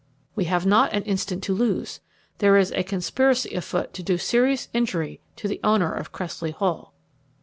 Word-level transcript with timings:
We 0.35 0.45
have 0.45 0.65
not 0.65 0.93
an 0.93 1.03
instant 1.03 1.43
to 1.43 1.53
lose. 1.53 1.99
There 2.39 2.57
is 2.57 2.71
a 2.71 2.81
conspiracy 2.81 3.53
afoot 3.53 3.93
to 3.93 4.01
do 4.01 4.17
serious 4.17 4.67
injury 4.73 5.21
to 5.35 5.47
the 5.47 5.59
owner 5.63 5.93
of 5.93 6.11
Cressley 6.11 6.49
Hall." 6.49 6.95